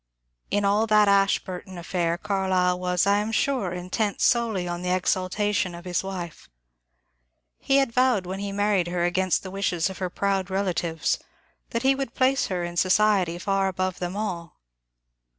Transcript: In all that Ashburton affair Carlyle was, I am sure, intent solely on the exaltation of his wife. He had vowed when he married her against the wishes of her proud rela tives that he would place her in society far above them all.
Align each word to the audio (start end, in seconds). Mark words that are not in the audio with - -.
In 0.49 0.65
all 0.65 0.87
that 0.87 1.07
Ashburton 1.07 1.77
affair 1.77 2.17
Carlyle 2.17 2.79
was, 2.79 3.05
I 3.05 3.19
am 3.19 3.31
sure, 3.31 3.71
intent 3.71 4.19
solely 4.19 4.67
on 4.67 4.81
the 4.81 4.89
exaltation 4.89 5.75
of 5.75 5.85
his 5.85 6.03
wife. 6.03 6.49
He 7.59 7.77
had 7.77 7.91
vowed 7.91 8.25
when 8.25 8.39
he 8.39 8.51
married 8.51 8.87
her 8.87 9.03
against 9.05 9.43
the 9.43 9.51
wishes 9.51 9.91
of 9.91 9.99
her 9.99 10.09
proud 10.09 10.47
rela 10.47 10.73
tives 10.73 11.19
that 11.69 11.83
he 11.83 11.93
would 11.93 12.15
place 12.15 12.47
her 12.47 12.63
in 12.63 12.77
society 12.77 13.37
far 13.37 13.67
above 13.67 13.99
them 13.99 14.17
all. 14.17 14.55